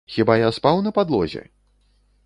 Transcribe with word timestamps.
Хіба 0.13 0.37
я 0.45 0.49
спаў 0.57 0.81
на 0.87 0.95
падлозе? 0.97 1.47